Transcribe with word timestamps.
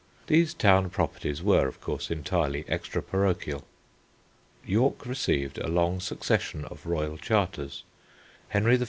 These 0.25 0.55
town 0.55 0.89
properties 0.89 1.43
were, 1.43 1.67
of 1.67 1.79
course, 1.79 2.09
entirely 2.09 2.65
extra 2.67 3.03
parochial. 3.03 3.67
York 4.65 5.05
received 5.05 5.59
a 5.59 5.67
long 5.67 5.99
succession 5.99 6.65
of 6.65 6.87
royal 6.87 7.19
charters. 7.19 7.83
Henry 8.49 8.77
I. 8.77 8.79